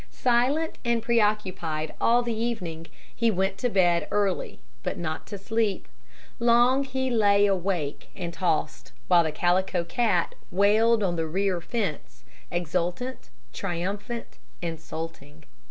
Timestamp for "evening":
2.33-2.87